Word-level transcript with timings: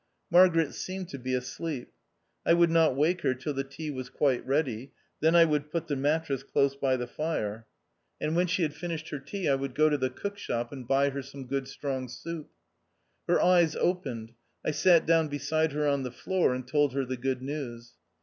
Margaret 0.31 0.73
seemed 0.73 1.09
to 1.09 1.19
be 1.19 1.35
asleep. 1.35 1.93
I 2.43 2.53
would 2.55 2.71
not 2.71 2.95
wake 2.95 3.21
her 3.21 3.35
till 3.35 3.53
the 3.53 3.63
tea 3.63 3.91
was 3.91 4.09
quite 4.09 4.43
ready; 4.47 4.93
then 5.19 5.35
I 5.35 5.45
would 5.45 5.69
put 5.69 5.85
the 5.85 5.95
mattress 5.95 6.41
close 6.41 6.71
down 6.71 6.79
by 6.81 6.97
the 6.97 7.05
fire; 7.05 7.21
o 7.21 7.25
2io 7.25 7.49
THE 7.51 7.53
OUTCAST. 7.53 7.67
and 8.27 8.35
when 8.35 8.47
she 8.47 8.61
had 8.63 8.73
finished 8.73 9.09
her 9.09 9.19
tea, 9.19 9.47
I 9.47 9.53
would 9.53 9.75
go 9.75 9.89
to 9.89 9.99
the 9.99 10.09
cook 10.09 10.39
shop 10.39 10.71
and 10.73 10.87
buy 10.87 11.11
her 11.11 11.21
some 11.21 11.45
good 11.45 11.67
strong 11.67 12.07
soup. 12.07 12.49
Her 13.27 13.39
eyes 13.39 13.75
opened; 13.75 14.33
I 14.65 14.71
sat 14.71 15.05
down 15.05 15.27
beside 15.27 15.71
her 15.73 15.85
on 15.87 16.01
the 16.01 16.09
floor, 16.11 16.55
and 16.55 16.67
told 16.67 16.93
her 16.95 17.05
the 17.05 17.15
good 17.17 17.43
news. 17.43 17.93